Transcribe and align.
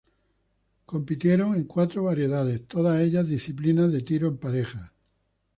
Ellos 0.03 0.81
compitieron 0.87 1.53
en 1.53 1.65
cuatro 1.65 2.09
eventos, 2.11 2.67
todos 2.67 2.99
ellos 2.99 3.27
disciplinas 3.27 3.91
de 3.93 4.01
tiro 4.01 4.29
en 4.29 4.37
parejas. 4.37 4.91